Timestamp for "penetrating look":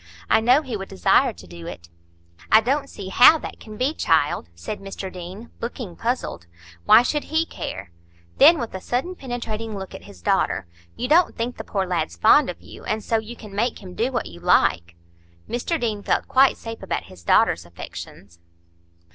9.13-9.93